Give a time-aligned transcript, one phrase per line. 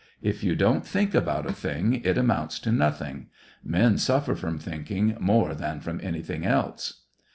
[0.23, 3.27] If you don't think about a thing, it amounts to nothing.
[3.63, 7.01] Men suffer from thinking more than from anything else."